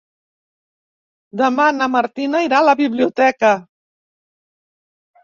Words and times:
Demà 1.41 1.67
na 1.81 1.87
Martina 1.95 2.41
irà 2.45 2.63
a 2.63 2.67
la 2.69 2.75
biblioteca. 2.79 3.53